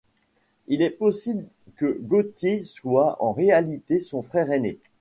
Il 0.67 0.81
est 0.81 0.89
possible 0.89 1.45
que 1.75 1.95
Gautier 2.01 2.63
soit 2.63 3.21
en 3.23 3.33
réalité 3.33 3.99
son 3.99 4.23
frère 4.23 4.51
aîné. 4.51 4.79